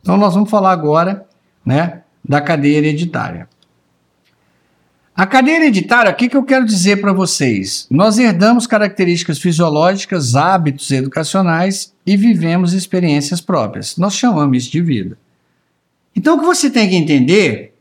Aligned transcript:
Então 0.00 0.16
nós 0.16 0.32
vamos 0.32 0.50
falar 0.50 0.72
agora, 0.72 1.26
né, 1.64 2.00
da 2.26 2.40
cadeia 2.40 2.78
hereditária. 2.78 3.48
A 5.14 5.26
cadeia 5.26 5.56
hereditária, 5.56 6.12
o 6.12 6.14
que, 6.14 6.28
que 6.28 6.36
eu 6.36 6.44
quero 6.44 6.64
dizer 6.64 7.00
para 7.00 7.12
vocês? 7.12 7.86
Nós 7.90 8.18
herdamos 8.18 8.66
características 8.66 9.38
fisiológicas, 9.38 10.34
hábitos 10.34 10.90
educacionais 10.92 11.92
e 12.06 12.16
vivemos 12.16 12.72
experiências 12.72 13.40
próprias. 13.40 13.96
Nós 13.96 14.14
chamamos 14.14 14.56
isso 14.56 14.72
de 14.72 14.80
vida. 14.80 15.18
Então 16.16 16.36
o 16.36 16.40
que 16.40 16.46
você 16.46 16.70
tem 16.70 16.88
que 16.88 16.96
entender 16.96 17.74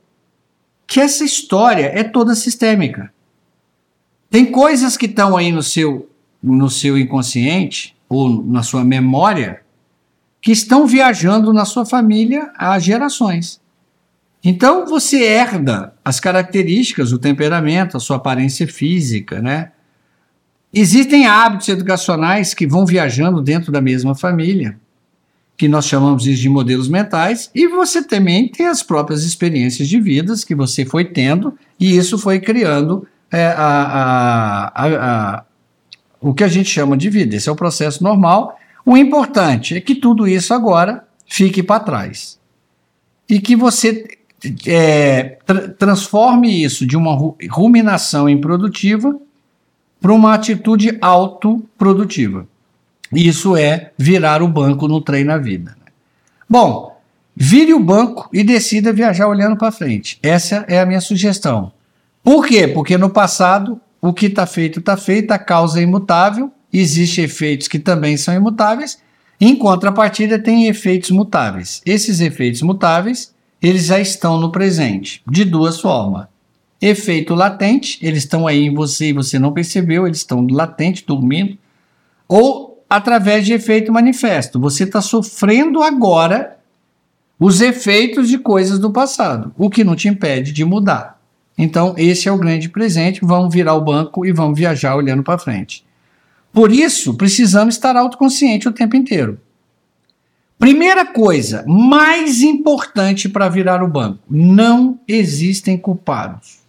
que 0.87 1.01
essa 1.01 1.25
história 1.25 1.91
é 1.93 2.03
toda 2.03 2.33
sistêmica. 2.33 3.13
Tem 4.29 4.45
coisas 4.45 4.95
que 4.95 5.05
estão 5.05 5.35
aí 5.35 5.51
no 5.51 5.61
seu, 5.61 6.09
no 6.41 6.69
seu 6.69 6.97
inconsciente 6.97 7.95
ou 8.07 8.43
na 8.43 8.63
sua 8.63 8.85
memória 8.85 9.61
que 10.41 10.51
estão 10.51 10.87
viajando 10.87 11.51
na 11.51 11.65
sua 11.65 11.85
família 11.85 12.51
há 12.57 12.79
gerações. 12.79 13.59
Então 14.43 14.85
você 14.85 15.23
herda 15.23 15.93
as 16.05 16.19
características, 16.19 17.11
o 17.11 17.19
temperamento, 17.19 17.97
a 17.97 17.99
sua 17.99 18.15
aparência 18.15 18.65
física, 18.65 19.41
né? 19.41 19.71
Existem 20.73 21.25
hábitos 21.25 21.69
educacionais 21.69 22.53
que 22.53 22.67
vão 22.67 22.85
viajando 22.85 23.41
dentro 23.41 23.71
da 23.71 23.81
mesma 23.81 24.13
família, 24.13 24.79
que 25.57 25.67
nós 25.67 25.87
chamamos 25.87 26.27
isso 26.27 26.41
de 26.41 26.49
modelos 26.49 26.87
mentais, 26.87 27.49
e 27.53 27.67
você 27.67 28.03
também 28.03 28.47
tem 28.47 28.67
as 28.67 28.83
próprias 28.83 29.23
experiências 29.23 29.89
de 29.89 29.99
vidas 29.99 30.43
que 30.43 30.53
você 30.53 30.85
foi 30.85 31.03
tendo, 31.03 31.57
e 31.79 31.97
isso 31.97 32.19
foi 32.19 32.39
criando 32.39 33.07
é, 33.31 33.47
a, 33.47 34.71
a, 34.75 34.85
a, 34.85 35.43
o 36.21 36.33
que 36.33 36.43
a 36.43 36.47
gente 36.47 36.69
chama 36.69 36.95
de 36.95 37.09
vida. 37.09 37.35
Esse 37.35 37.49
é 37.49 37.51
o 37.51 37.55
processo 37.55 38.03
normal. 38.03 38.57
O 38.85 38.95
importante 38.95 39.75
é 39.75 39.81
que 39.81 39.95
tudo 39.95 40.27
isso 40.27 40.53
agora 40.53 41.03
fique 41.25 41.63
para 41.63 41.79
trás. 41.79 42.39
E 43.27 43.39
que 43.39 43.55
você 43.55 44.05
é, 44.67 45.39
tra 45.45 45.69
transforme 45.69 46.63
isso 46.63 46.85
de 46.85 46.95
uma 46.95 47.17
ruminação 47.49 48.29
improdutiva 48.29 49.19
para 49.99 50.13
uma 50.13 50.35
atitude 50.35 50.97
autoprodutiva. 51.01 52.47
Isso 53.11 53.55
é 53.55 53.91
virar 53.97 54.41
o 54.41 54.47
banco 54.47 54.87
no 54.87 55.01
trem 55.01 55.23
na 55.23 55.37
vida. 55.37 55.77
Bom, 56.49 56.97
vire 57.35 57.73
o 57.73 57.79
banco 57.79 58.29
e 58.33 58.43
decida 58.43 58.93
viajar 58.93 59.27
olhando 59.27 59.57
para 59.57 59.71
frente. 59.71 60.19
Essa 60.21 60.65
é 60.67 60.79
a 60.79 60.85
minha 60.85 61.01
sugestão. 61.01 61.71
Por 62.23 62.45
quê? 62.45 62.67
Porque 62.67 62.97
no 62.97 63.09
passado 63.09 63.79
o 64.01 64.13
que 64.13 64.27
está 64.27 64.45
feito 64.45 64.79
está 64.79 64.95
feito, 64.95 65.31
a 65.31 65.39
causa 65.39 65.79
é 65.79 65.83
imutável, 65.83 66.51
existem 66.71 67.23
efeitos 67.23 67.67
que 67.67 67.79
também 67.79 68.17
são 68.17 68.33
imutáveis, 68.33 68.99
em 69.39 69.55
contrapartida 69.55 70.39
tem 70.39 70.67
efeitos 70.67 71.11
mutáveis. 71.11 71.81
Esses 71.85 72.19
efeitos 72.19 72.61
mutáveis 72.61 73.33
eles 73.61 73.85
já 73.85 73.99
estão 73.99 74.39
no 74.39 74.51
presente, 74.51 75.21
de 75.29 75.43
duas 75.43 75.79
formas. 75.79 76.27
Efeito 76.79 77.33
latente, 77.33 77.97
eles 78.01 78.19
estão 78.19 78.45
aí 78.45 78.65
em 78.65 78.73
você 78.73 79.07
e 79.07 79.13
você 79.13 79.39
não 79.39 79.51
percebeu, 79.51 80.05
eles 80.05 80.19
estão 80.19 80.45
latente, 80.49 81.03
dormindo. 81.05 81.57
Ou 82.27 82.76
através 82.89 83.45
de 83.45 83.53
efeito 83.53 83.91
manifesto, 83.91 84.59
você 84.59 84.83
está 84.83 85.01
sofrendo 85.01 85.81
agora 85.81 86.57
os 87.39 87.61
efeitos 87.61 88.29
de 88.29 88.37
coisas 88.37 88.79
do 88.79 88.91
passado, 88.91 89.53
o 89.57 89.69
que 89.69 89.83
não 89.83 89.95
te 89.95 90.07
impede 90.07 90.51
de 90.51 90.65
mudar. 90.65 91.17
Então, 91.57 91.95
esse 91.97 92.27
é 92.27 92.31
o 92.31 92.37
grande 92.37 92.69
presente. 92.69 93.21
Vamos 93.23 93.53
virar 93.53 93.73
o 93.73 93.81
banco 93.81 94.25
e 94.25 94.31
vamos 94.31 94.57
viajar 94.57 94.95
olhando 94.95 95.23
para 95.23 95.39
frente. 95.39 95.83
Por 96.53 96.71
isso, 96.71 97.15
precisamos 97.15 97.75
estar 97.75 97.95
autoconsciente 97.95 98.67
o 98.67 98.71
tempo 98.71 98.95
inteiro. 98.95 99.39
Primeira 100.59 101.05
coisa, 101.05 101.63
mais 101.67 102.41
importante 102.41 103.29
para 103.29 103.49
virar 103.49 103.83
o 103.83 103.87
banco: 103.87 104.19
não 104.29 104.99
existem 105.07 105.77
culpados. 105.77 106.59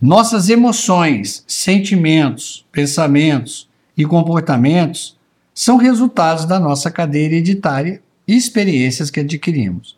Nossas 0.00 0.48
emoções, 0.48 1.42
sentimentos, 1.46 2.64
pensamentos 2.70 3.68
e 3.96 4.04
comportamentos 4.04 5.15
são 5.56 5.78
resultados 5.78 6.44
da 6.44 6.60
nossa 6.60 6.90
cadeia 6.90 7.24
hereditária 7.24 8.02
e 8.28 8.36
experiências 8.36 9.10
que 9.10 9.20
adquirimos. 9.20 9.96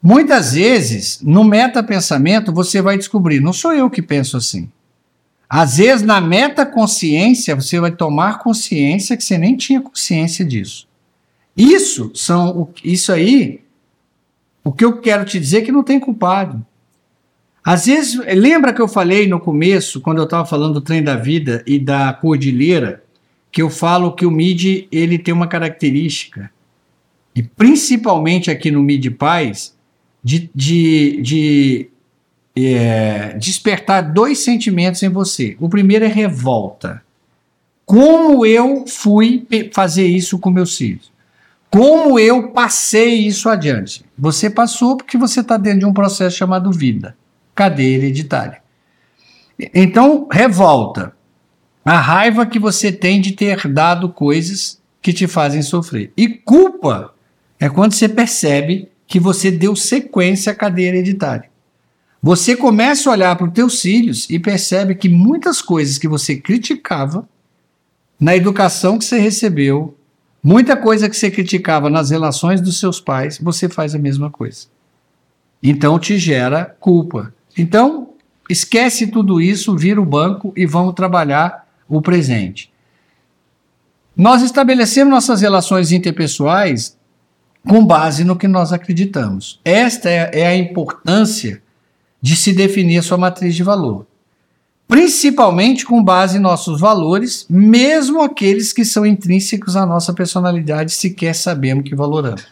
Muitas 0.00 0.52
vezes, 0.52 1.18
no 1.20 1.42
metapensamento, 1.42 2.52
você 2.52 2.80
vai 2.80 2.96
descobrir: 2.96 3.40
não 3.40 3.52
sou 3.52 3.74
eu 3.74 3.90
que 3.90 4.00
penso 4.00 4.36
assim. 4.36 4.70
Às 5.48 5.78
vezes, 5.78 6.06
na 6.06 6.20
metaconsciência, 6.20 7.56
você 7.56 7.80
vai 7.80 7.90
tomar 7.90 8.38
consciência 8.38 9.16
que 9.16 9.24
você 9.24 9.36
nem 9.36 9.56
tinha 9.56 9.80
consciência 9.80 10.44
disso. 10.44 10.86
Isso 11.56 12.12
são 12.14 12.68
isso 12.84 13.12
aí. 13.12 13.62
O 14.62 14.70
que 14.70 14.84
eu 14.84 15.00
quero 15.00 15.24
te 15.24 15.40
dizer 15.40 15.58
é 15.58 15.62
que 15.62 15.72
não 15.72 15.82
tem 15.82 15.98
culpado. 15.98 16.64
Às 17.64 17.86
vezes, 17.86 18.14
lembra 18.36 18.72
que 18.72 18.80
eu 18.80 18.86
falei 18.86 19.26
no 19.26 19.40
começo, 19.40 20.00
quando 20.00 20.18
eu 20.18 20.24
estava 20.24 20.46
falando 20.46 20.74
do 20.74 20.80
trem 20.80 21.02
da 21.02 21.16
vida 21.16 21.64
e 21.66 21.80
da 21.80 22.12
cordilheira, 22.12 23.02
que 23.56 23.62
eu 23.62 23.70
falo 23.70 24.12
que 24.12 24.26
o 24.26 24.30
MID 24.30 24.86
ele 24.92 25.18
tem 25.18 25.32
uma 25.32 25.46
característica, 25.46 26.50
e 27.34 27.42
principalmente 27.42 28.50
aqui 28.50 28.70
no 28.70 28.82
MID 28.82 29.12
Paz, 29.12 29.74
de, 30.22 30.50
de, 30.54 31.22
de 31.22 31.90
é, 32.54 33.32
despertar 33.38 34.12
dois 34.12 34.40
sentimentos 34.40 35.02
em 35.02 35.08
você. 35.08 35.56
O 35.58 35.70
primeiro 35.70 36.04
é 36.04 36.08
revolta. 36.08 37.02
Como 37.86 38.44
eu 38.44 38.84
fui 38.86 39.46
fazer 39.72 40.06
isso 40.06 40.38
com 40.38 40.50
meus 40.50 40.76
filhos? 40.76 41.10
Como 41.70 42.18
eu 42.18 42.50
passei 42.50 43.26
isso 43.26 43.48
adiante? 43.48 44.04
Você 44.18 44.50
passou 44.50 44.98
porque 44.98 45.16
você 45.16 45.40
está 45.40 45.56
dentro 45.56 45.78
de 45.78 45.86
um 45.86 45.94
processo 45.94 46.36
chamado 46.36 46.70
vida, 46.70 47.16
cadeia 47.54 47.96
hereditária. 47.96 48.60
Então, 49.74 50.28
revolta. 50.30 51.15
A 51.86 52.00
raiva 52.00 52.44
que 52.44 52.58
você 52.58 52.90
tem 52.90 53.20
de 53.20 53.32
ter 53.32 53.68
dado 53.68 54.08
coisas 54.08 54.82
que 55.00 55.12
te 55.12 55.26
fazem 55.26 55.62
sofrer. 55.62 56.12
E 56.16 56.28
culpa 56.28 57.14
é 57.60 57.68
quando 57.68 57.92
você 57.92 58.08
percebe 58.08 58.88
que 59.06 59.20
você 59.20 59.50
deu 59.50 59.76
sequência 59.76 60.50
à 60.52 60.54
cadeia 60.54 60.88
hereditária. 60.88 61.48
Você 62.20 62.56
começa 62.56 63.08
a 63.08 63.12
olhar 63.12 63.36
para 63.36 63.46
os 63.46 63.52
teus 63.52 63.80
filhos 63.80 64.28
e 64.28 64.38
percebe 64.38 64.96
que 64.96 65.08
muitas 65.08 65.62
coisas 65.62 65.96
que 65.96 66.08
você 66.08 66.36
criticava 66.36 67.26
na 68.18 68.34
educação 68.34 68.98
que 68.98 69.04
você 69.04 69.18
recebeu, 69.18 69.96
Muita 70.48 70.76
coisa 70.76 71.08
que 71.08 71.16
você 71.16 71.28
criticava 71.28 71.90
nas 71.90 72.10
relações 72.10 72.60
dos 72.60 72.78
seus 72.78 73.00
pais, 73.00 73.36
você 73.36 73.68
faz 73.68 73.96
a 73.96 73.98
mesma 73.98 74.30
coisa. 74.30 74.68
Então 75.60 75.98
te 75.98 76.16
gera 76.18 76.76
culpa. 76.78 77.34
Então, 77.58 78.10
esquece 78.48 79.08
tudo 79.08 79.40
isso, 79.40 79.76
vira 79.76 80.00
o 80.00 80.06
banco 80.06 80.52
e 80.56 80.64
vamos 80.64 80.94
trabalhar 80.94 81.65
o 81.88 82.00
presente. 82.00 82.72
Nós 84.16 84.42
estabelecemos 84.42 85.12
nossas 85.12 85.40
relações 85.40 85.92
interpessoais 85.92 86.96
com 87.68 87.84
base 87.84 88.24
no 88.24 88.36
que 88.36 88.48
nós 88.48 88.72
acreditamos. 88.72 89.60
Esta 89.64 90.08
é, 90.08 90.30
é 90.40 90.46
a 90.46 90.56
importância 90.56 91.62
de 92.20 92.34
se 92.36 92.52
definir 92.52 92.98
a 92.98 93.02
sua 93.02 93.18
matriz 93.18 93.54
de 93.54 93.62
valor 93.62 94.06
principalmente 94.88 95.84
com 95.84 96.02
base 96.02 96.38
em 96.38 96.40
nossos 96.40 96.80
valores, 96.80 97.46
mesmo 97.50 98.22
aqueles 98.22 98.72
que 98.72 98.84
são 98.84 99.04
intrínsecos 99.04 99.76
à 99.76 99.84
nossa 99.84 100.12
personalidade, 100.12 100.92
sequer 100.92 101.34
sabemos 101.34 101.88
que 101.88 101.94
valoramos. 101.94 102.46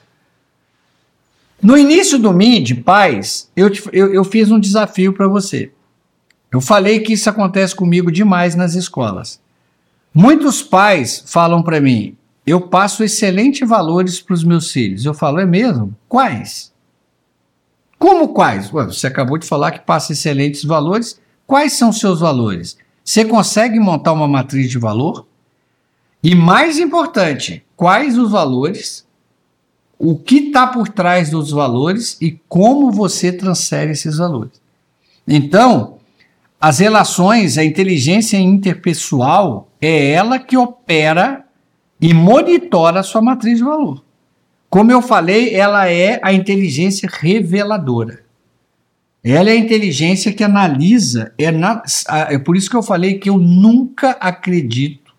No 1.62 1.78
início 1.78 2.18
do 2.18 2.32
MID, 2.32 2.76
pais, 2.76 3.48
eu, 3.56 3.70
eu, 3.92 4.12
eu 4.12 4.24
fiz 4.24 4.50
um 4.50 4.58
desafio 4.58 5.12
para 5.12 5.28
você. 5.28 5.70
Eu 6.54 6.60
falei 6.60 7.00
que 7.00 7.12
isso 7.12 7.28
acontece 7.28 7.74
comigo 7.74 8.10
demais 8.10 8.54
nas 8.54 8.74
escolas. 8.74 9.40
Muitos 10.12 10.62
pais 10.62 11.22
falam 11.26 11.62
para 11.62 11.80
mim, 11.80 12.16
eu 12.46 12.60
passo 12.62 13.04
excelentes 13.04 13.68
valores 13.68 14.20
para 14.20 14.34
os 14.34 14.44
meus 14.44 14.70
filhos. 14.70 15.04
Eu 15.04 15.12
falo, 15.12 15.40
é 15.40 15.44
mesmo? 15.44 15.94
Quais? 16.08 16.72
Como 17.98 18.28
quais? 18.28 18.72
Ué, 18.72 18.86
você 18.86 19.06
acabou 19.06 19.36
de 19.36 19.46
falar 19.46 19.72
que 19.72 19.80
passa 19.80 20.12
excelentes 20.12 20.64
valores 20.64 21.20
Quais 21.46 21.74
são 21.74 21.92
seus 21.92 22.20
valores? 22.20 22.76
Você 23.04 23.24
consegue 23.24 23.78
montar 23.78 24.12
uma 24.12 24.26
matriz 24.26 24.70
de 24.70 24.78
valor? 24.78 25.26
E 26.22 26.34
mais 26.34 26.78
importante, 26.78 27.62
quais 27.76 28.16
os 28.16 28.30
valores? 28.30 29.06
O 29.98 30.16
que 30.16 30.36
está 30.36 30.66
por 30.66 30.88
trás 30.88 31.30
dos 31.30 31.50
valores 31.50 32.16
e 32.20 32.32
como 32.48 32.90
você 32.90 33.30
transfere 33.30 33.92
esses 33.92 34.16
valores? 34.16 34.60
Então, 35.28 35.98
as 36.64 36.78
relações, 36.78 37.58
a 37.58 37.64
inteligência 37.64 38.38
interpessoal 38.38 39.68
é 39.82 40.12
ela 40.12 40.38
que 40.38 40.56
opera 40.56 41.44
e 42.00 42.14
monitora 42.14 43.00
a 43.00 43.02
sua 43.02 43.20
matriz 43.20 43.58
de 43.58 43.64
valor. 43.64 44.02
Como 44.70 44.90
eu 44.90 45.02
falei, 45.02 45.54
ela 45.54 45.90
é 45.90 46.18
a 46.22 46.32
inteligência 46.32 47.06
reveladora. 47.12 48.24
Ela 49.22 49.50
é 49.50 49.52
a 49.52 49.56
inteligência 49.56 50.32
que 50.32 50.42
analisa. 50.42 51.34
É, 51.36 51.50
na, 51.50 51.82
é 52.30 52.38
por 52.38 52.56
isso 52.56 52.70
que 52.70 52.76
eu 52.76 52.82
falei 52.82 53.18
que 53.18 53.28
eu 53.28 53.36
nunca 53.36 54.12
acredito 54.12 55.12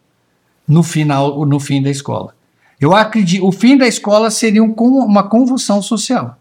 no 0.68 0.81
final, 0.81 1.45
no 1.45 1.59
fim 1.59 1.80
da 1.80 1.91
escola. 1.91 2.33
Eu 2.81 2.95
acredito, 2.95 3.45
o 3.45 3.51
fim 3.51 3.77
da 3.77 3.88
escola 3.88 4.31
seria 4.31 4.63
um, 4.63 4.74
uma 4.74 5.30
convulsão 5.30 5.80
social, 5.80 6.39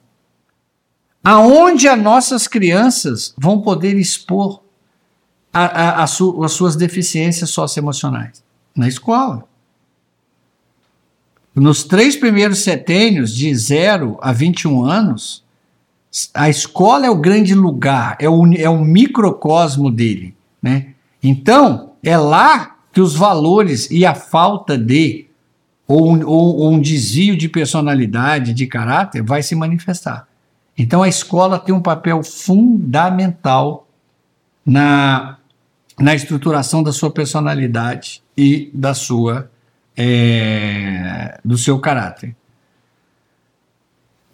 aonde 1.22 1.88
as 1.88 2.00
nossas 2.00 2.48
crianças 2.48 3.34
vão 3.36 3.60
poder 3.60 3.98
expor 3.98 4.63
a, 5.54 5.64
a, 5.64 6.02
a 6.02 6.06
su, 6.08 6.42
as 6.42 6.52
suas 6.52 6.74
deficiências 6.74 7.50
socioemocionais 7.50 8.42
na 8.74 8.88
escola. 8.88 9.44
Nos 11.54 11.84
três 11.84 12.16
primeiros 12.16 12.58
setênios, 12.58 13.32
de 13.32 13.54
0 13.54 14.18
a 14.20 14.32
21 14.32 14.84
anos, 14.84 15.44
a 16.34 16.48
escola 16.48 17.06
é 17.06 17.10
o 17.10 17.16
grande 17.16 17.54
lugar, 17.54 18.16
é 18.18 18.28
o, 18.28 18.52
é 18.54 18.68
o 18.68 18.84
microcosmo 18.84 19.90
dele. 19.90 20.34
Né? 20.60 20.88
Então, 21.22 21.92
é 22.02 22.18
lá 22.18 22.76
que 22.92 23.00
os 23.00 23.14
valores 23.14 23.88
e 23.90 24.04
a 24.04 24.14
falta 24.14 24.76
de, 24.76 25.26
ou 25.86 26.18
ou, 26.24 26.56
ou 26.56 26.72
um 26.72 26.80
desvio 26.80 27.36
de 27.36 27.48
personalidade, 27.48 28.52
de 28.52 28.66
caráter, 28.66 29.22
vai 29.22 29.42
se 29.42 29.54
manifestar. 29.54 30.26
Então, 30.76 31.04
a 31.04 31.08
escola 31.08 31.58
tem 31.58 31.72
um 31.72 31.80
papel 31.80 32.24
fundamental 32.24 33.86
na, 34.66 35.36
na 35.98 36.14
estruturação 36.14 36.82
da 36.82 36.92
sua 36.92 37.10
personalidade 37.10 38.22
e 38.36 38.70
da 38.74 38.94
sua 38.94 39.50
é, 39.96 41.38
do 41.44 41.56
seu 41.56 41.78
caráter. 41.78 42.34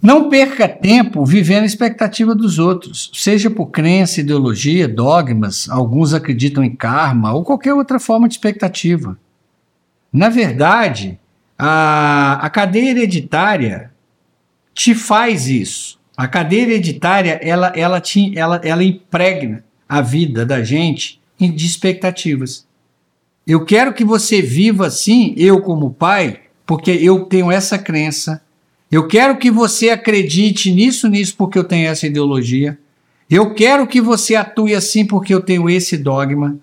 Não 0.02 0.30
perca 0.30 0.66
tempo 0.66 1.26
vivendo 1.26 1.64
a 1.64 1.66
expectativa 1.66 2.34
dos 2.34 2.58
outros, 2.58 3.10
seja 3.12 3.50
por 3.50 3.66
crença, 3.66 4.20
ideologia, 4.20 4.88
dogmas, 4.88 5.68
alguns 5.68 6.14
acreditam 6.14 6.64
em 6.64 6.74
karma 6.74 7.34
ou 7.34 7.44
qualquer 7.44 7.74
outra 7.74 8.00
forma 8.00 8.26
de 8.26 8.34
expectativa. 8.34 9.18
Na 10.10 10.30
verdade, 10.30 11.20
a, 11.58 12.38
a 12.40 12.48
cadeia 12.48 12.92
hereditária 12.92 13.92
te 14.72 14.94
faz 14.94 15.46
isso. 15.46 16.00
A 16.16 16.26
cadeia 16.26 16.62
hereditária 16.62 17.38
ela, 17.42 17.70
ela, 17.76 18.00
te, 18.00 18.36
ela, 18.38 18.58
ela 18.64 18.82
impregna 18.82 19.62
a 19.86 20.00
vida 20.00 20.46
da 20.46 20.64
gente 20.64 21.19
de 21.48 21.64
expectativas. 21.64 22.66
Eu 23.46 23.64
quero 23.64 23.94
que 23.94 24.04
você 24.04 24.42
viva 24.42 24.87
assim, 24.87 25.34
eu 25.37 25.62
como 25.62 25.92
pai, 25.92 26.40
porque 26.66 26.90
eu 26.90 27.25
tenho 27.25 27.50
essa 27.50 27.78
crença. 27.78 28.42
Eu 28.90 29.06
quero 29.06 29.38
que 29.38 29.50
você 29.50 29.90
acredite 29.90 30.72
nisso, 30.72 31.08
nisso, 31.08 31.34
porque 31.37 31.58
eu 31.58 31.64
tenho 31.64 31.88
essa 31.88 32.06
ideologia. 32.06 32.78
Eu 33.31 33.54
quero 33.54 33.87
que 33.87 34.00
você 34.00 34.34
atue 34.34 34.75
assim, 34.75 35.06
porque 35.06 35.32
eu 35.32 35.40
tenho 35.40 35.70
esse 35.70 35.96
dogma. 35.96 36.58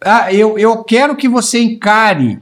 Ah, 0.00 0.32
eu, 0.32 0.58
eu 0.58 0.82
quero 0.82 1.14
que 1.14 1.28
você 1.28 1.60
encare 1.60 2.40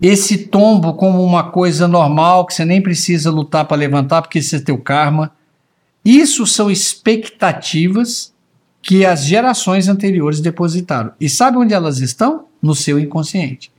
esse 0.00 0.46
tombo 0.46 0.94
como 0.94 1.22
uma 1.22 1.50
coisa 1.50 1.86
normal, 1.88 2.46
que 2.46 2.54
você 2.54 2.64
nem 2.64 2.80
precisa 2.80 3.30
lutar 3.30 3.66
para 3.66 3.76
levantar, 3.76 4.22
porque 4.22 4.38
esse 4.38 4.56
é 4.56 4.60
teu 4.60 4.78
karma. 4.78 5.32
Isso 6.04 6.46
são 6.46 6.70
expectativas 6.70 8.29
que 8.82 9.04
as 9.04 9.24
gerações 9.24 9.88
anteriores 9.88 10.40
depositaram. 10.40 11.12
E 11.20 11.28
sabe 11.28 11.58
onde 11.58 11.74
elas 11.74 11.98
estão? 11.98 12.46
No 12.62 12.74
seu 12.74 12.98
inconsciente. 12.98 13.70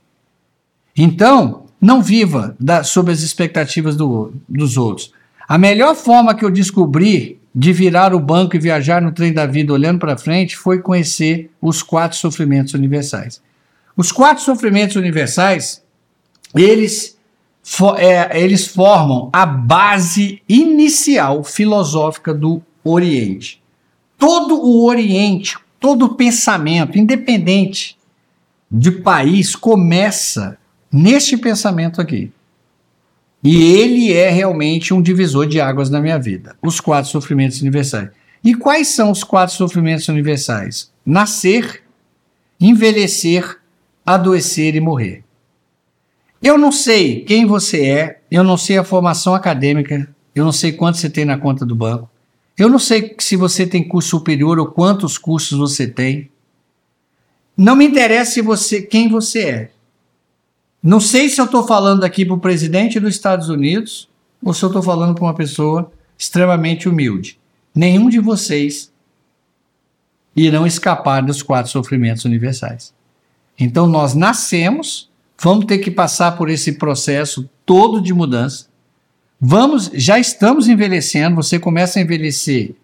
Então, 0.96 1.64
não 1.80 2.02
viva 2.02 2.56
da, 2.58 2.84
sob 2.84 3.10
as 3.10 3.20
expectativas 3.22 3.96
do, 3.96 4.32
dos 4.48 4.76
outros. 4.76 5.12
A 5.48 5.58
melhor 5.58 5.94
forma 5.94 6.34
que 6.34 6.44
eu 6.44 6.50
descobri 6.50 7.40
de 7.54 7.72
virar 7.72 8.14
o 8.14 8.20
banco 8.20 8.56
e 8.56 8.58
viajar 8.58 9.02
no 9.02 9.12
trem 9.12 9.32
da 9.32 9.46
vida 9.46 9.72
olhando 9.72 9.98
para 9.98 10.16
frente 10.16 10.56
foi 10.56 10.80
conhecer 10.80 11.50
os 11.60 11.82
quatro 11.82 12.16
sofrimentos 12.16 12.74
universais. 12.74 13.42
Os 13.96 14.10
quatro 14.10 14.42
sofrimentos 14.42 14.96
universais, 14.96 15.82
eles, 16.54 17.18
é, 17.98 18.40
eles 18.40 18.66
formam 18.66 19.28
a 19.32 19.44
base 19.44 20.40
inicial 20.48 21.44
filosófica 21.44 22.32
do 22.32 22.62
Oriente 22.82 23.61
todo 24.22 24.54
o 24.54 24.86
Oriente, 24.86 25.58
todo 25.80 26.04
o 26.04 26.14
pensamento, 26.14 26.96
independente 26.96 27.98
de 28.70 28.92
país, 28.92 29.56
começa 29.56 30.56
neste 30.92 31.36
pensamento 31.36 32.00
aqui. 32.00 32.30
E 33.42 33.60
ele 33.60 34.12
é 34.12 34.30
realmente 34.30 34.94
um 34.94 35.02
divisor 35.02 35.48
de 35.48 35.60
águas 35.60 35.90
na 35.90 36.00
minha 36.00 36.20
vida. 36.20 36.54
Os 36.62 36.78
quatro 36.78 37.10
sofrimentos 37.10 37.60
universais. 37.60 38.10
E 38.44 38.54
quais 38.54 38.94
são 38.94 39.10
os 39.10 39.24
quatro 39.24 39.56
sofrimentos 39.56 40.06
universais? 40.06 40.92
Nascer, 41.04 41.82
envelhecer, 42.60 43.58
adoecer 44.06 44.76
e 44.76 44.80
morrer. 44.80 45.24
Eu 46.40 46.56
não 46.56 46.70
sei 46.70 47.24
quem 47.24 47.44
você 47.44 47.86
é, 47.86 48.20
eu 48.30 48.44
não 48.44 48.56
sei 48.56 48.78
a 48.78 48.84
formação 48.84 49.34
acadêmica, 49.34 50.08
eu 50.32 50.44
não 50.44 50.52
sei 50.52 50.70
quanto 50.70 50.98
você 50.98 51.10
tem 51.10 51.24
na 51.24 51.38
conta 51.38 51.66
do 51.66 51.74
banco, 51.74 52.08
eu 52.58 52.68
não 52.68 52.78
sei 52.78 53.14
se 53.18 53.36
você 53.36 53.66
tem 53.66 53.86
curso 53.86 54.10
superior 54.10 54.58
ou 54.58 54.66
quantos 54.66 55.16
cursos 55.16 55.58
você 55.58 55.86
tem. 55.86 56.30
Não 57.56 57.76
me 57.76 57.86
interessa 57.86 58.42
você, 58.42 58.82
quem 58.82 59.08
você 59.08 59.40
é. 59.40 59.70
Não 60.82 61.00
sei 61.00 61.28
se 61.28 61.40
eu 61.40 61.44
estou 61.44 61.66
falando 61.66 62.04
aqui 62.04 62.24
para 62.24 62.34
o 62.34 62.40
presidente 62.40 62.98
dos 62.98 63.14
Estados 63.14 63.48
Unidos 63.48 64.08
ou 64.42 64.52
se 64.52 64.64
eu 64.64 64.68
estou 64.68 64.82
falando 64.82 65.14
para 65.14 65.24
uma 65.24 65.34
pessoa 65.34 65.92
extremamente 66.18 66.88
humilde. 66.88 67.38
Nenhum 67.74 68.08
de 68.08 68.18
vocês 68.18 68.92
irão 70.34 70.66
escapar 70.66 71.22
dos 71.22 71.42
quatro 71.42 71.70
sofrimentos 71.70 72.24
universais. 72.24 72.92
Então 73.58 73.86
nós 73.86 74.14
nascemos, 74.14 75.10
vamos 75.40 75.66
ter 75.66 75.78
que 75.78 75.90
passar 75.90 76.36
por 76.36 76.48
esse 76.48 76.72
processo 76.72 77.48
todo 77.64 78.00
de 78.00 78.12
mudança. 78.12 78.66
Vamos, 79.44 79.90
já 79.92 80.20
estamos 80.20 80.68
envelhecendo, 80.68 81.34
você 81.34 81.58
começa 81.58 81.98
a 81.98 82.02
envelhecer 82.02 82.76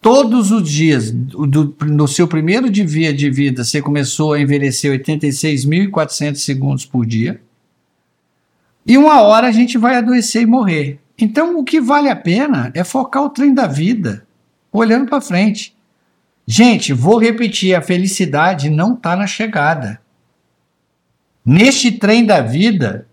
todos 0.00 0.50
os 0.50 0.68
dias, 0.68 1.12
do, 1.12 1.74
no 1.86 2.08
seu 2.08 2.26
primeiro 2.26 2.68
dia 2.68 3.14
de 3.14 3.30
vida, 3.30 3.62
você 3.62 3.80
começou 3.80 4.32
a 4.32 4.40
envelhecer 4.40 4.92
86.400 5.00 6.34
segundos 6.34 6.84
por 6.84 7.06
dia. 7.06 7.40
E 8.84 8.98
uma 8.98 9.22
hora 9.22 9.46
a 9.46 9.52
gente 9.52 9.78
vai 9.78 9.94
adoecer 9.94 10.42
e 10.42 10.46
morrer. 10.46 10.98
Então, 11.16 11.56
o 11.56 11.64
que 11.64 11.80
vale 11.80 12.10
a 12.10 12.16
pena 12.16 12.72
é 12.74 12.82
focar 12.82 13.22
o 13.22 13.30
trem 13.30 13.54
da 13.54 13.68
vida, 13.68 14.26
olhando 14.72 15.08
para 15.08 15.20
frente. 15.20 15.72
Gente, 16.46 16.92
vou 16.92 17.16
repetir: 17.16 17.74
a 17.74 17.80
felicidade 17.80 18.68
não 18.68 18.94
está 18.94 19.14
na 19.14 19.26
chegada. 19.26 20.00
Neste 21.46 21.92
trem 21.92 22.26
da 22.26 22.42
vida, 22.42 23.06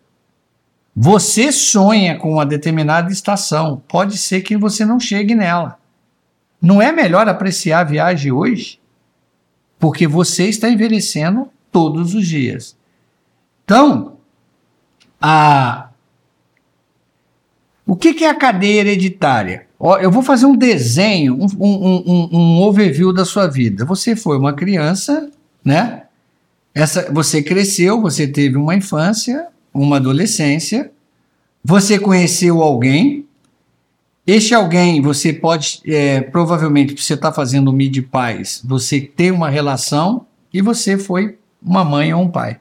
você 0.96 1.52
sonha 1.52 2.18
com 2.18 2.34
uma 2.34 2.46
determinada 2.46 3.12
estação, 3.12 3.82
pode 3.88 4.18
ser 4.18 4.42
que 4.42 4.58
você 4.58 4.86
não 4.86 5.00
chegue 5.00 5.34
nela. 5.34 5.80
Não 6.62 6.82
é 6.82 6.92
melhor 6.92 7.28
apreciar 7.28 7.80
a 7.80 7.84
viagem 7.86 8.32
hoje? 8.32 8.80
Porque 9.80 10.06
você 10.06 10.48
está 10.48 10.70
envelhecendo 10.70 11.50
todos 11.72 12.14
os 12.14 12.28
dias. 12.28 12.78
Então, 13.64 14.18
a... 15.20 15.90
o 17.88 17.96
que 17.96 18.24
é 18.24 18.30
a 18.30 18.36
cadeia 18.36 18.82
hereditária? 18.82 19.68
Eu 20.00 20.12
vou 20.12 20.22
fazer 20.22 20.46
um 20.46 20.56
desenho, 20.56 21.36
um, 21.36 21.48
um, 21.60 22.04
um, 22.06 22.30
um 22.32 22.62
overview 22.62 23.12
da 23.12 23.26
sua 23.26 23.48
vida. 23.48 23.84
Você 23.86 24.16
foi 24.16 24.38
uma 24.38 24.54
criança, 24.54 25.32
né? 25.66 26.04
Essa, 26.76 27.12
você 27.12 27.42
cresceu, 27.42 28.00
você 28.00 28.28
teve 28.28 28.58
uma 28.58 28.76
infância, 28.76 29.48
uma 29.74 29.98
adolescência, 29.98 30.92
você 31.64 32.00
conheceu 32.00 32.62
alguém, 32.62 33.26
este 34.26 34.54
alguém 34.54 35.02
você 35.02 35.34
pode, 35.34 35.82
é, 35.86 36.22
provavelmente, 36.22 37.02
você 37.02 37.14
está 37.14 37.32
fazendo 37.32 37.70
o 37.70 37.74
mid 37.74 37.98
pais, 38.04 38.62
você 38.64 39.02
tem 39.02 39.32
uma 39.32 39.50
relação 39.50 40.26
e 40.54 40.62
você 40.62 40.98
foi 40.98 41.38
uma 41.62 41.84
mãe 41.84 42.14
ou 42.14 42.24
um 42.24 42.30
pai. 42.30 42.60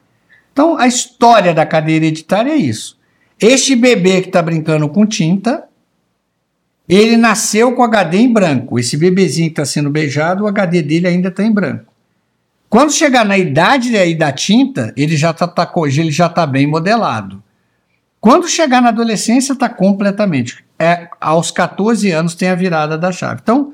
Então, 0.53 0.77
a 0.77 0.87
história 0.87 1.53
da 1.53 1.65
cadeia 1.65 1.97
hereditária 1.97 2.51
é 2.51 2.57
isso. 2.57 2.99
Este 3.39 3.75
bebê 3.75 4.21
que 4.21 4.27
está 4.27 4.41
brincando 4.41 4.87
com 4.89 5.05
tinta, 5.05 5.63
ele 6.87 7.17
nasceu 7.17 7.73
com 7.73 7.83
HD 7.83 8.17
em 8.17 8.31
branco. 8.31 8.77
Esse 8.77 8.97
bebezinho 8.97 9.47
que 9.47 9.53
está 9.53 9.65
sendo 9.65 9.89
beijado, 9.89 10.43
o 10.43 10.47
HD 10.47 10.81
dele 10.81 11.07
ainda 11.07 11.29
está 11.29 11.43
em 11.43 11.51
branco. 11.51 11.90
Quando 12.71 12.93
chegar 12.93 13.25
na 13.25 13.37
idade 13.37 13.97
aí 13.97 14.15
da 14.15 14.31
tinta, 14.31 14.93
ele 14.95 15.17
já 15.17 15.31
está 15.31 15.45
tá, 15.45 15.69
ele 15.87 16.09
já 16.09 16.29
tá 16.29 16.47
bem 16.47 16.65
modelado. 16.65 17.43
Quando 18.17 18.47
chegar 18.47 18.81
na 18.81 18.87
adolescência, 18.87 19.51
está 19.51 19.67
completamente. 19.67 20.63
É, 20.79 21.09
aos 21.19 21.51
14 21.51 22.09
anos 22.11 22.33
tem 22.33 22.47
a 22.47 22.55
virada 22.55 22.97
da 22.97 23.11
chave. 23.11 23.41
Então, 23.43 23.73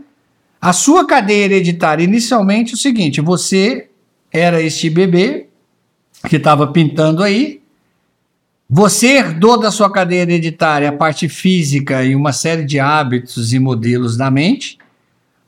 a 0.60 0.74
sua 0.74 1.06
cadeia 1.06 1.46
hereditária 1.46 2.04
inicialmente 2.04 2.72
é 2.72 2.74
o 2.74 2.78
seguinte: 2.78 3.22
você 3.22 3.88
era 4.34 4.64
este 4.64 4.90
bebê 4.90 5.46
que 6.28 6.38
estava 6.38 6.66
pintando 6.66 7.22
aí, 7.22 7.62
Você 8.68 9.10
herdou 9.10 9.60
da 9.60 9.70
sua 9.70 9.92
cadeia 9.92 10.24
hereditária 10.24 10.90
a 10.90 10.92
parte 10.92 11.30
física 11.30 12.04
e 12.04 12.16
uma 12.16 12.34
série 12.34 12.66
de 12.66 12.80
hábitos 12.80 13.54
e 13.54 13.60
modelos 13.60 14.18
da 14.18 14.32
mente. 14.32 14.80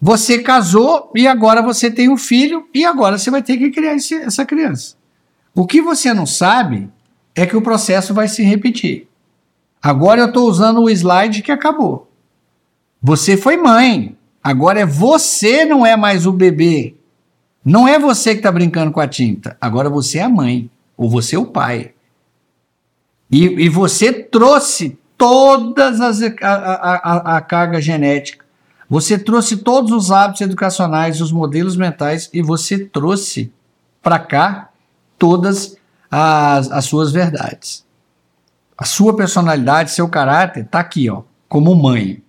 Você 0.02 0.40
casou 0.40 1.12
e 1.14 1.28
agora 1.28 1.62
você 1.62 1.92
tem 1.92 2.10
um 2.10 2.18
filho 2.18 2.68
e 2.74 2.86
agora 2.86 3.18
você 3.18 3.30
vai 3.30 3.44
ter 3.44 3.58
que 3.58 3.70
criar 3.70 3.96
esse, 3.96 4.16
essa 4.16 4.46
criança. 4.46 4.96
O 5.54 5.66
que 5.66 5.82
você 5.82 6.14
não 6.14 6.26
sabe 6.26 6.90
é 7.36 7.46
que 7.46 7.58
o 7.58 7.62
processo 7.62 8.14
vai 8.14 8.28
se 8.28 8.42
repetir. 8.44 9.08
Agora 9.82 10.22
eu 10.22 10.28
estou 10.28 10.48
usando 10.48 10.82
o 10.82 10.90
slide 10.90 11.42
que 11.42 11.52
acabou. 11.52 12.10
Você 13.02 13.36
foi 13.36 13.58
mãe. 13.58 14.16
Agora 14.42 14.80
é 14.80 14.86
você, 14.86 15.66
não 15.66 15.86
é 15.86 15.98
mais 15.98 16.26
o 16.26 16.32
bebê. 16.32 16.96
Não 17.64 17.88
é 17.88 18.00
você 18.00 18.32
que 18.32 18.40
está 18.40 18.52
brincando 18.52 18.92
com 18.92 19.00
a 19.00 19.08
tinta. 19.08 19.58
Agora 19.60 19.90
você 19.90 20.20
é 20.20 20.24
a 20.24 20.30
mãe. 20.30 20.70
Ou 20.98 21.10
você 21.10 21.36
é 21.36 21.40
o 21.40 21.46
pai. 21.46 21.94
E, 23.32 23.44
e 23.66 23.70
você 23.70 24.12
trouxe 24.12 24.98
todas 25.18 26.02
as 26.02 26.22
a, 26.22 26.34
a, 26.42 26.96
a, 26.96 27.38
a 27.38 27.42
carga 27.42 27.82
genética. 27.82 28.46
Você 28.90 29.20
trouxe 29.20 29.58
todos 29.58 29.92
os 29.92 30.12
hábitos 30.12 30.42
educacionais, 30.42 31.22
os 31.22 31.32
modelos 31.32 31.78
mentais 31.78 32.30
e 32.34 32.42
você 32.42 32.86
trouxe 32.86 33.52
para 34.02 34.18
cá 34.18 34.70
todas 35.18 35.78
as, 36.10 36.72
as 36.72 36.86
suas 36.86 37.12
verdades. 37.12 37.86
A 38.76 38.86
sua 38.86 39.16
personalidade, 39.16 39.92
seu 39.92 40.08
caráter 40.10 40.64
está 40.64 40.80
aqui, 40.80 41.10
ó, 41.10 41.22
como 41.48 41.76
mãe. 41.76 42.24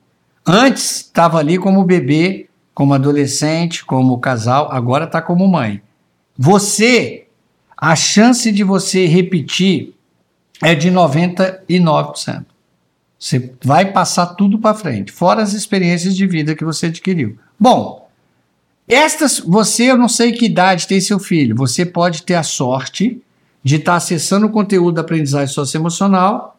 Antes 0.44 0.96
estava 0.96 1.38
ali 1.38 1.56
como 1.56 1.84
bebê, 1.84 2.48
como 2.74 2.92
adolescente, 2.92 3.84
como 3.84 4.18
casal, 4.18 4.68
agora 4.70 5.04
está 5.04 5.22
como 5.22 5.48
mãe. 5.48 5.80
Você, 6.36 7.26
a 7.76 7.96
chance 7.96 8.50
de 8.52 8.64
você 8.64 9.06
repetir 9.06 9.94
é 10.62 10.74
de 10.74 10.90
99%. 10.90 12.49
Você 13.20 13.52
vai 13.62 13.92
passar 13.92 14.28
tudo 14.28 14.58
para 14.58 14.74
frente, 14.74 15.12
fora 15.12 15.42
as 15.42 15.52
experiências 15.52 16.16
de 16.16 16.26
vida 16.26 16.54
que 16.54 16.64
você 16.64 16.86
adquiriu. 16.86 17.36
Bom, 17.58 18.08
estas, 18.88 19.40
você, 19.40 19.90
eu 19.90 19.98
não 19.98 20.08
sei 20.08 20.32
que 20.32 20.46
idade 20.46 20.86
tem 20.86 21.02
seu 21.02 21.18
filho, 21.18 21.54
você 21.54 21.84
pode 21.84 22.22
ter 22.22 22.34
a 22.34 22.42
sorte 22.42 23.22
de 23.62 23.76
estar 23.76 23.92
tá 23.92 23.96
acessando 23.98 24.46
o 24.46 24.50
conteúdo 24.50 24.94
da 24.94 25.02
aprendizagem 25.02 25.54
socioemocional 25.54 26.58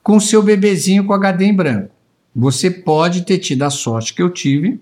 com 0.00 0.20
seu 0.20 0.40
bebezinho 0.40 1.04
com 1.04 1.12
HD 1.12 1.46
em 1.46 1.54
branco. 1.54 1.90
Você 2.34 2.70
pode 2.70 3.22
ter 3.22 3.38
tido 3.38 3.64
a 3.64 3.70
sorte 3.70 4.14
que 4.14 4.22
eu 4.22 4.30
tive 4.30 4.80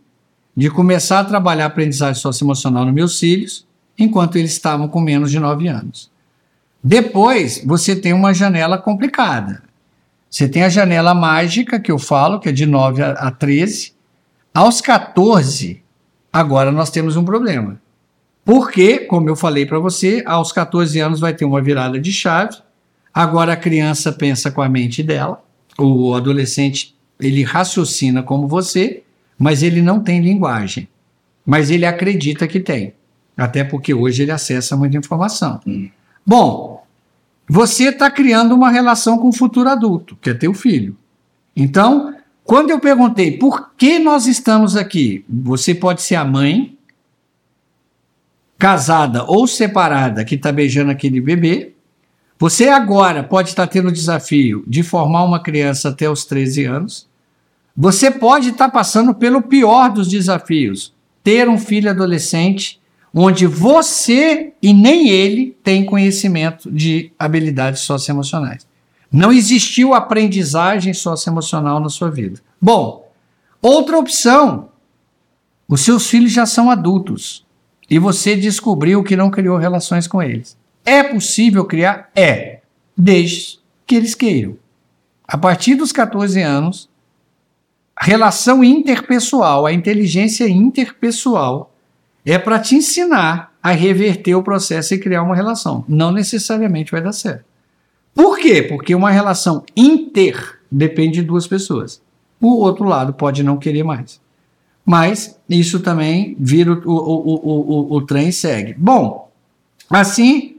de 0.54 0.68
começar 0.68 1.20
a 1.20 1.24
trabalhar 1.24 1.64
a 1.64 1.68
aprendizagem 1.68 2.20
socioemocional 2.20 2.84
nos 2.84 2.94
meus 2.94 3.18
filhos 3.18 3.66
enquanto 3.98 4.36
eles 4.36 4.52
estavam 4.52 4.86
com 4.86 5.00
menos 5.00 5.30
de 5.30 5.40
9 5.40 5.66
anos. 5.66 6.10
Depois, 6.84 7.62
você 7.64 7.96
tem 7.96 8.12
uma 8.12 8.34
janela 8.34 8.76
complicada. 8.76 9.65
Você 10.36 10.46
tem 10.46 10.64
a 10.64 10.68
janela 10.68 11.14
mágica, 11.14 11.80
que 11.80 11.90
eu 11.90 11.98
falo, 11.98 12.38
que 12.38 12.50
é 12.50 12.52
de 12.52 12.66
9 12.66 13.02
a 13.02 13.30
13. 13.30 13.94
Aos 14.52 14.82
14, 14.82 15.82
agora 16.30 16.70
nós 16.70 16.90
temos 16.90 17.16
um 17.16 17.24
problema. 17.24 17.80
Porque, 18.44 18.98
como 18.98 19.30
eu 19.30 19.34
falei 19.34 19.64
para 19.64 19.78
você, 19.78 20.22
aos 20.26 20.52
14 20.52 21.00
anos 21.00 21.20
vai 21.20 21.32
ter 21.32 21.46
uma 21.46 21.62
virada 21.62 21.98
de 21.98 22.12
chave. 22.12 22.58
Agora 23.14 23.54
a 23.54 23.56
criança 23.56 24.12
pensa 24.12 24.50
com 24.50 24.60
a 24.60 24.68
mente 24.68 25.02
dela, 25.02 25.42
o 25.78 26.12
adolescente 26.12 26.94
ele 27.18 27.42
raciocina 27.42 28.22
como 28.22 28.46
você, 28.46 29.04
mas 29.38 29.62
ele 29.62 29.80
não 29.80 30.00
tem 30.00 30.20
linguagem. 30.20 30.86
Mas 31.46 31.70
ele 31.70 31.86
acredita 31.86 32.46
que 32.46 32.60
tem. 32.60 32.92
Até 33.34 33.64
porque 33.64 33.94
hoje 33.94 34.24
ele 34.24 34.32
acessa 34.32 34.76
muita 34.76 34.98
informação. 34.98 35.62
Hum. 35.66 35.88
Bom, 36.26 36.75
você 37.48 37.90
está 37.90 38.10
criando 38.10 38.54
uma 38.54 38.70
relação 38.70 39.18
com 39.18 39.28
o 39.28 39.32
futuro 39.32 39.68
adulto, 39.68 40.16
que 40.20 40.30
é 40.30 40.34
teu 40.34 40.52
filho. 40.52 40.96
Então, 41.54 42.14
quando 42.44 42.70
eu 42.70 42.80
perguntei 42.80 43.38
por 43.38 43.70
que 43.76 43.98
nós 43.98 44.26
estamos 44.26 44.76
aqui, 44.76 45.24
você 45.28 45.74
pode 45.74 46.02
ser 46.02 46.16
a 46.16 46.24
mãe, 46.24 46.76
casada 48.58 49.24
ou 49.24 49.46
separada, 49.46 50.24
que 50.24 50.34
está 50.34 50.50
beijando 50.50 50.90
aquele 50.90 51.20
bebê. 51.20 51.72
Você 52.38 52.68
agora 52.68 53.22
pode 53.22 53.50
estar 53.50 53.66
tendo 53.66 53.88
o 53.88 53.92
desafio 53.92 54.64
de 54.66 54.82
formar 54.82 55.24
uma 55.24 55.40
criança 55.40 55.88
até 55.88 56.08
os 56.10 56.24
13 56.24 56.64
anos. 56.64 57.08
Você 57.76 58.10
pode 58.10 58.50
estar 58.50 58.70
passando 58.70 59.14
pelo 59.14 59.42
pior 59.42 59.90
dos 59.90 60.08
desafios, 60.08 60.94
ter 61.22 61.48
um 61.48 61.58
filho 61.58 61.90
adolescente 61.90 62.80
onde 63.18 63.46
você 63.46 64.52
e 64.60 64.74
nem 64.74 65.08
ele 65.08 65.56
tem 65.64 65.86
conhecimento 65.86 66.70
de 66.70 67.10
habilidades 67.18 67.80
socioemocionais. 67.80 68.66
Não 69.10 69.32
existiu 69.32 69.94
aprendizagem 69.94 70.92
socioemocional 70.92 71.80
na 71.80 71.88
sua 71.88 72.10
vida. 72.10 72.40
Bom, 72.60 73.10
outra 73.62 73.98
opção: 73.98 74.68
os 75.66 75.80
seus 75.80 76.10
filhos 76.10 76.30
já 76.30 76.44
são 76.44 76.70
adultos 76.70 77.46
e 77.88 77.98
você 77.98 78.36
descobriu 78.36 79.02
que 79.02 79.16
não 79.16 79.30
criou 79.30 79.56
relações 79.56 80.06
com 80.06 80.22
eles. 80.22 80.54
É 80.84 81.02
possível 81.02 81.64
criar? 81.64 82.10
É, 82.14 82.60
desde 82.94 83.58
que 83.86 83.94
eles 83.94 84.14
queiram. 84.14 84.58
A 85.26 85.38
partir 85.38 85.74
dos 85.74 85.90
14 85.90 86.42
anos, 86.42 86.90
relação 87.98 88.62
interpessoal, 88.62 89.64
a 89.64 89.72
inteligência 89.72 90.46
interpessoal 90.46 91.72
é 92.26 92.38
para 92.38 92.58
te 92.58 92.74
ensinar 92.74 93.52
a 93.62 93.70
reverter 93.70 94.34
o 94.34 94.42
processo 94.42 94.92
e 94.92 94.98
criar 94.98 95.22
uma 95.22 95.36
relação. 95.36 95.84
Não 95.88 96.10
necessariamente 96.10 96.90
vai 96.90 97.00
dar 97.00 97.12
certo. 97.12 97.44
Por 98.12 98.38
quê? 98.38 98.62
Porque 98.62 98.94
uma 98.94 99.10
relação 99.12 99.64
inter 99.76 100.58
depende 100.70 101.20
de 101.20 101.26
duas 101.26 101.46
pessoas. 101.46 102.02
O 102.40 102.56
outro 102.56 102.84
lado 102.84 103.12
pode 103.12 103.44
não 103.44 103.56
querer 103.56 103.84
mais. 103.84 104.20
Mas 104.84 105.38
isso 105.48 105.80
também 105.80 106.36
vira 106.38 106.72
o, 106.72 106.78
o, 106.84 106.94
o, 106.94 107.92
o, 107.92 107.96
o 107.96 108.06
trem 108.06 108.32
segue. 108.32 108.74
Bom, 108.76 109.30
assim, 109.88 110.56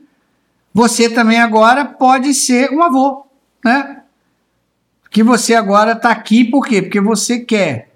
você 0.73 1.09
também 1.09 1.39
agora 1.39 1.83
pode 1.83 2.33
ser 2.33 2.71
um 2.71 2.81
avô, 2.81 3.25
né? 3.63 4.03
Que 5.09 5.23
você 5.23 5.53
agora 5.53 5.93
está 5.93 6.11
aqui 6.11 6.45
por 6.45 6.65
quê? 6.65 6.81
Porque 6.81 6.99
você 7.01 7.39
quer 7.39 7.86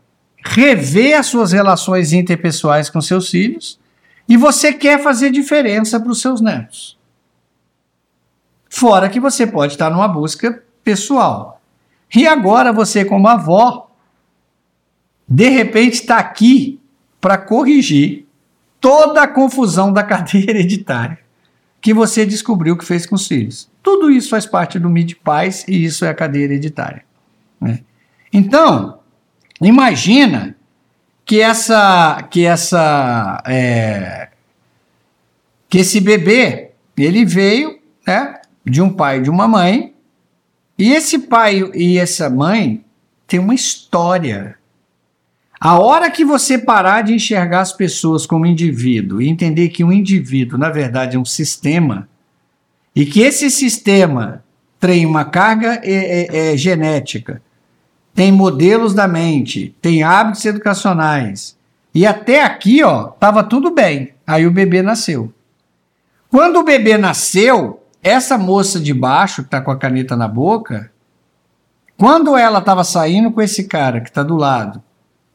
rever 0.44 1.18
as 1.18 1.28
suas 1.28 1.52
relações 1.52 2.14
interpessoais 2.14 2.90
com 2.90 3.00
seus 3.02 3.30
filhos 3.30 3.80
e 4.28 4.38
você 4.38 4.74
quer 4.74 5.02
fazer 5.02 5.32
diferença 5.32 6.00
para 6.00 6.12
os 6.12 6.22
seus 6.22 6.42
netos. 6.42 6.98
Fora 8.70 9.10
que 9.10 9.20
você 9.20 9.46
pode 9.46 9.74
estar 9.74 9.90
numa 9.90 10.08
busca 10.08 10.64
pessoal. 10.84 11.62
E 12.16 12.28
agora 12.28 12.72
você, 12.74 13.06
como 13.06 13.28
avó, 13.28 13.90
de 15.28 15.50
repente 15.50 15.96
está 15.96 16.18
aqui 16.18 16.80
para 17.20 17.38
corrigir 17.38 18.26
toda 18.80 19.22
a 19.22 19.28
confusão 19.28 19.92
da 19.94 20.04
cadeia 20.04 20.50
hereditária 20.50 21.20
que 21.82 21.94
você 21.94 22.26
descobriu 22.26 22.78
que 22.78 22.86
fez 22.86 23.06
com 23.06 23.16
os 23.16 23.28
filhos. 23.28 23.70
Tudo 23.82 24.12
isso 24.12 24.30
faz 24.30 24.46
parte 24.46 24.78
do 24.78 24.90
MID 24.90 25.16
Paz 25.16 25.66
e 25.68 25.84
isso 25.84 26.06
é 26.06 26.10
a 26.10 26.14
cadeia 26.14 26.44
hereditária. 26.44 27.04
Né? 27.60 27.82
Então, 28.32 29.01
Imagina 29.62 30.56
que 31.24 31.40
essa 31.40 32.28
que 32.30 32.46
essa 32.46 33.44
é, 33.46 34.30
que 35.70 35.78
esse 35.78 36.00
bebê 36.00 36.72
ele 36.98 37.24
veio 37.24 37.80
né, 38.06 38.42
de 38.66 38.82
um 38.82 38.92
pai 38.92 39.20
e 39.20 39.22
de 39.22 39.30
uma 39.30 39.48
mãe 39.48 39.94
e 40.78 40.92
esse 40.92 41.20
pai 41.20 41.62
e 41.76 41.98
essa 41.98 42.30
mãe 42.30 42.84
tem 43.28 43.40
uma 43.40 43.54
história. 43.54 44.58
A 45.60 45.80
hora 45.80 46.10
que 46.10 46.26
você 46.26 46.58
parar 46.58 47.04
de 47.04 47.14
enxergar 47.14 47.62
as 47.62 47.72
pessoas 47.72 48.26
como 48.26 48.48
indivíduo 48.48 49.22
e 49.22 49.30
entender 49.30 49.70
que 49.70 49.84
um 49.84 49.92
indivíduo, 49.92 50.58
na 50.58 50.72
verdade, 50.72 51.16
é 51.16 51.20
um 51.20 51.24
sistema, 51.24 52.10
e 52.96 53.06
que 53.06 53.22
esse 53.22 53.52
sistema 53.52 54.44
tem 54.80 55.06
uma 55.06 55.24
carga 55.24 55.80
é, 55.84 55.92
é, 55.94 56.54
é 56.54 56.58
genética, 56.58 57.42
tem 58.14 58.32
modelos 58.32 58.94
da 58.94 59.08
mente, 59.08 59.76
tem 59.82 60.04
hábitos 60.04 60.46
educacionais. 60.46 61.58
E 61.94 62.06
até 62.06 62.44
aqui, 62.44 62.84
ó, 62.84 63.06
tava 63.08 63.44
tudo 63.44 63.72
bem. 63.72 64.14
Aí 64.26 64.46
o 64.46 64.52
bebê 64.52 64.82
nasceu. 64.82 65.34
Quando 66.30 66.58
o 66.58 66.64
bebê 66.64 66.98
nasceu, 66.98 67.84
essa 68.02 68.38
moça 68.38 68.80
de 68.80 68.94
baixo, 68.94 69.44
que 69.44 69.50
tá 69.50 69.62
com 69.62 69.72
a 69.72 69.78
caneta 69.78 70.16
na 70.16 70.28
boca, 70.28 70.92
quando 71.98 72.38
ela 72.38 72.60
estava 72.60 72.84
saindo 72.84 73.32
com 73.32 73.42
esse 73.42 73.66
cara 73.66 74.02
que 74.02 74.10
está 74.10 74.24
do 74.24 74.36
lado, 74.36 74.82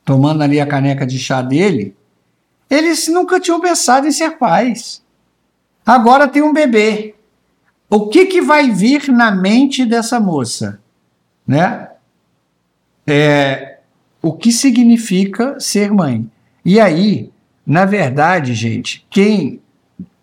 tomando 0.04 0.42
ali 0.42 0.60
a 0.60 0.66
caneca 0.66 1.06
de 1.06 1.18
chá 1.18 1.42
dele, 1.42 1.94
eles 2.68 3.06
nunca 3.08 3.38
tinham 3.38 3.60
pensado 3.60 4.06
em 4.06 4.12
ser 4.12 4.38
pais. 4.38 5.02
Agora 5.84 6.26
tem 6.26 6.42
um 6.42 6.52
bebê. 6.52 7.14
O 7.88 8.08
que, 8.08 8.26
que 8.26 8.40
vai 8.40 8.70
vir 8.70 9.08
na 9.12 9.30
mente 9.30 9.84
dessa 9.84 10.18
moça? 10.18 10.80
Né? 11.46 11.88
É, 13.06 13.78
o 14.20 14.32
que 14.32 14.50
significa 14.50 15.58
ser 15.60 15.92
mãe. 15.92 16.28
E 16.64 16.80
aí, 16.80 17.30
na 17.66 17.84
verdade, 17.84 18.54
gente, 18.54 19.06
quem 19.08 19.60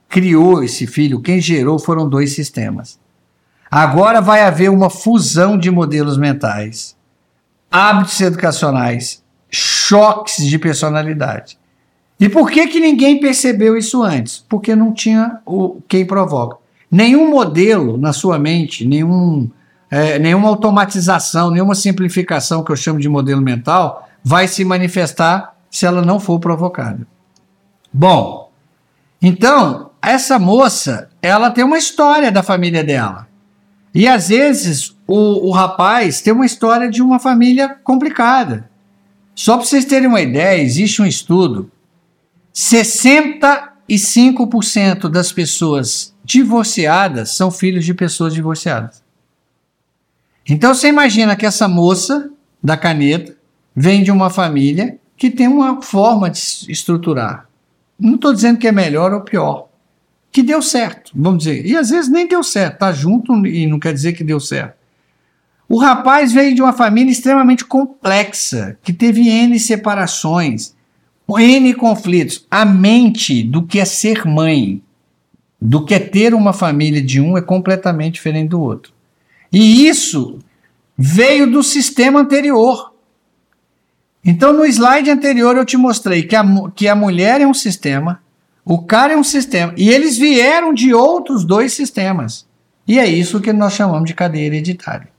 criou 0.10 0.64
esse 0.64 0.86
filho, 0.86 1.22
quem 1.22 1.42
gerou 1.42 1.80
foram 1.80 2.08
dois 2.08 2.34
sistemas. 2.34 3.00
Agora 3.70 4.22
vai 4.22 4.42
haver 4.42 4.70
uma 4.70 4.90
fusão 4.90 5.58
de 5.58 5.72
modelos 5.72 6.18
mentais, 6.18 6.96
hábitos 7.72 8.22
educacionais, 8.22 9.24
choques 9.50 10.46
de 10.46 10.60
personalidade. 10.60 11.58
E 12.20 12.30
por 12.30 12.52
que, 12.52 12.68
que 12.68 12.80
ninguém 12.80 13.20
percebeu 13.20 13.76
isso 13.76 14.04
antes? 14.04 14.46
Porque 14.48 14.76
não 14.76 14.94
tinha 14.94 15.40
o 15.46 15.82
quem 15.88 16.06
provoca. 16.06 16.58
Nenhum 16.92 17.30
modelo 17.32 17.98
na 17.98 18.14
sua 18.14 18.38
mente, 18.38 18.86
nenhum, 18.86 19.50
é, 19.94 20.18
nenhuma 20.18 20.50
automatização, 20.50 21.52
nenhuma 21.52 21.76
simplificação 21.76 22.64
que 22.64 22.72
eu 22.72 22.76
chamo 22.76 23.00
de 23.00 23.08
modelo 23.08 23.40
mental 23.40 24.10
vai 24.24 24.48
se 24.48 24.66
manifestar 24.66 25.56
se 25.70 25.86
ela 25.86 26.02
não 26.02 26.20
for 26.20 26.40
provocada. 26.40 27.06
Bom, 27.94 28.52
então, 29.22 29.92
essa 30.02 30.40
moça, 30.40 31.12
ela 31.22 31.52
tem 31.52 31.64
uma 31.64 31.78
história 31.78 32.32
da 32.32 32.42
família 32.42 32.84
dela. 32.84 33.28
E 33.94 34.08
às 34.08 34.30
vezes 34.30 34.98
o, 35.06 35.48
o 35.48 35.52
rapaz 35.52 36.22
tem 36.22 36.34
uma 36.34 36.48
história 36.48 36.90
de 36.90 37.04
uma 37.04 37.20
família 37.20 37.78
complicada. 37.84 38.68
Só 39.36 39.58
para 39.58 39.66
vocês 39.68 39.86
terem 39.86 40.08
uma 40.08 40.22
ideia, 40.22 40.60
existe 40.60 41.04
um 41.04 41.06
estudo: 41.06 41.70
65% 42.52 45.08
das 45.08 45.32
pessoas 45.32 46.16
divorciadas 46.26 47.36
são 47.36 47.52
filhos 47.52 47.86
de 47.86 47.94
pessoas 47.94 48.34
divorciadas. 48.34 49.03
Então 50.48 50.74
você 50.74 50.90
imagina 50.90 51.36
que 51.36 51.46
essa 51.46 51.68
moça 51.68 52.30
da 52.62 52.76
caneta 52.76 53.36
vem 53.76 54.04
de 54.04 54.12
uma 54.12 54.30
família 54.30 54.98
que 55.16 55.30
tem 55.30 55.48
uma 55.48 55.82
forma 55.82 56.30
de 56.30 56.40
estruturar. 56.70 57.48
Não 58.00 58.16
estou 58.16 58.34
dizendo 58.34 58.60
que 58.60 58.68
é 58.68 58.72
melhor 58.72 59.14
ou 59.14 59.22
pior. 59.22 59.70
Que 60.32 60.44
deu 60.44 60.62
certo, 60.62 61.12
vamos 61.16 61.44
dizer. 61.44 61.66
E 61.66 61.78
às 61.78 61.90
vezes 61.90 62.12
nem 62.12 62.28
deu 62.28 62.44
certo, 62.44 62.80
tá 62.80 62.92
junto 62.92 63.46
e 63.46 63.68
não 63.68 63.80
quer 63.80 63.94
dizer 63.94 64.14
que 64.14 64.24
deu 64.24 64.40
certo. 64.40 64.76
O 65.70 65.80
rapaz 65.80 66.34
veio 66.34 66.54
de 66.54 66.62
uma 66.62 66.74
família 66.74 67.12
extremamente 67.12 67.66
complexa, 67.66 68.78
que 68.84 68.92
teve 68.92 69.28
N 69.28 69.58
separações, 69.60 70.76
N 71.28 71.74
conflitos. 71.74 72.46
A 72.52 72.66
mente 72.66 73.42
do 73.44 73.64
que 73.64 73.80
é 73.80 73.86
ser 73.86 74.26
mãe, 74.26 74.82
do 75.60 75.86
que 75.86 75.96
é 75.96 76.00
ter 76.00 76.34
uma 76.34 76.52
família 76.52 77.02
de 77.02 77.22
um, 77.22 77.38
é 77.38 77.42
completamente 77.42 78.16
diferente 78.16 78.50
do 78.50 78.62
outro. 78.62 78.93
E 79.54 79.88
isso 79.88 80.40
veio 80.98 81.50
do 81.50 81.62
sistema 81.62 82.20
anterior. 82.20 82.92
Então, 84.26 84.52
no 84.52 84.66
slide 84.66 85.12
anterior, 85.12 85.56
eu 85.56 85.66
te 85.66 85.78
mostrei 85.78 86.24
que 86.24 86.36
a, 86.36 86.44
que 86.76 86.88
a 86.88 86.96
mulher 86.96 87.40
é 87.40 87.46
um 87.46 87.54
sistema, 87.54 88.20
o 88.66 88.82
cara 88.82 89.14
é 89.14 89.18
um 89.18 89.24
sistema, 89.24 89.74
e 89.78 89.90
eles 89.90 90.18
vieram 90.18 90.74
de 90.74 90.94
outros 90.94 91.46
dois 91.46 91.74
sistemas. 91.74 92.48
E 92.88 92.98
é 92.98 93.08
isso 93.08 93.40
que 93.40 93.54
nós 93.54 93.74
chamamos 93.74 94.08
de 94.08 94.16
cadeia 94.16 94.48
hereditária. 94.48 95.10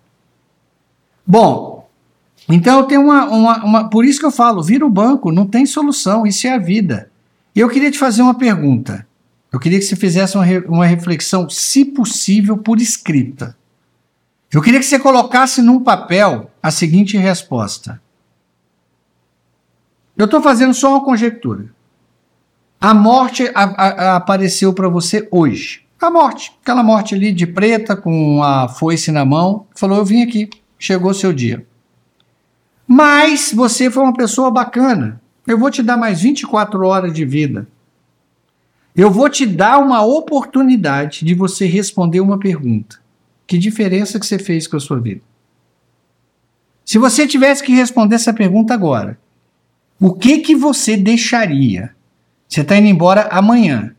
Bom, 1.26 1.88
então 2.48 2.80
eu 2.80 2.84
tenho 2.84 3.02
uma, 3.02 3.24
uma, 3.26 3.64
uma. 3.64 3.90
Por 3.90 4.04
isso 4.04 4.18
que 4.18 4.26
eu 4.26 4.30
falo, 4.30 4.62
vira 4.62 4.84
o 4.84 4.90
banco, 4.90 5.30
não 5.30 5.46
tem 5.46 5.64
solução, 5.64 6.26
isso 6.26 6.46
é 6.46 6.52
a 6.52 6.58
vida. 6.58 7.10
E 7.54 7.60
eu 7.60 7.68
queria 7.68 7.90
te 7.90 7.98
fazer 7.98 8.22
uma 8.22 8.34
pergunta. 8.34 9.06
Eu 9.52 9.60
queria 9.60 9.78
que 9.78 9.84
você 9.84 9.96
fizesse 9.96 10.36
uma, 10.36 10.44
uma 10.66 10.86
reflexão, 10.86 11.48
se 11.48 11.84
possível, 11.84 12.58
por 12.58 12.80
escrita. 12.80 13.56
Eu 14.54 14.62
queria 14.62 14.78
que 14.78 14.86
você 14.86 15.00
colocasse 15.00 15.60
num 15.60 15.80
papel 15.80 16.48
a 16.62 16.70
seguinte 16.70 17.16
resposta. 17.16 18.00
Eu 20.16 20.26
estou 20.26 20.40
fazendo 20.40 20.72
só 20.72 20.90
uma 20.90 21.04
conjectura. 21.04 21.74
A 22.80 22.94
morte 22.94 23.50
a, 23.52 23.64
a, 23.64 24.16
apareceu 24.16 24.72
para 24.72 24.88
você 24.88 25.26
hoje. 25.32 25.84
A 26.00 26.08
morte, 26.08 26.56
aquela 26.62 26.84
morte 26.84 27.16
ali 27.16 27.32
de 27.32 27.48
preta 27.48 27.96
com 27.96 28.44
a 28.44 28.68
foice 28.68 29.10
na 29.10 29.24
mão, 29.24 29.66
falou: 29.74 29.98
Eu 29.98 30.04
vim 30.04 30.22
aqui, 30.22 30.48
chegou 30.78 31.10
o 31.10 31.14
seu 31.14 31.32
dia. 31.32 31.66
Mas 32.86 33.52
você 33.52 33.90
foi 33.90 34.04
uma 34.04 34.14
pessoa 34.14 34.52
bacana. 34.52 35.20
Eu 35.48 35.58
vou 35.58 35.70
te 35.70 35.82
dar 35.82 35.96
mais 35.96 36.20
24 36.20 36.86
horas 36.86 37.12
de 37.12 37.24
vida. 37.24 37.66
Eu 38.94 39.10
vou 39.10 39.28
te 39.28 39.46
dar 39.46 39.78
uma 39.78 40.04
oportunidade 40.04 41.24
de 41.24 41.34
você 41.34 41.66
responder 41.66 42.20
uma 42.20 42.38
pergunta. 42.38 43.02
Que 43.46 43.58
diferença 43.58 44.18
que 44.18 44.26
você 44.26 44.38
fez 44.38 44.66
com 44.66 44.76
a 44.76 44.80
sua 44.80 44.98
vida? 44.98 45.20
Se 46.84 46.98
você 46.98 47.26
tivesse 47.26 47.62
que 47.62 47.72
responder 47.72 48.16
essa 48.16 48.32
pergunta 48.32 48.74
agora, 48.74 49.18
o 50.00 50.12
que 50.12 50.38
que 50.38 50.54
você 50.54 50.96
deixaria? 50.96 51.94
Você 52.48 52.60
está 52.60 52.76
indo 52.76 52.88
embora 52.88 53.28
amanhã, 53.30 53.94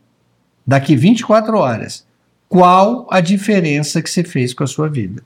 daqui 0.66 0.94
24 0.94 1.56
horas. 1.58 2.06
Qual 2.48 3.06
a 3.10 3.20
diferença 3.20 4.00
que 4.00 4.08
você 4.08 4.22
fez 4.22 4.54
com 4.54 4.64
a 4.64 4.68
sua 4.68 4.88
vida? 4.88 5.22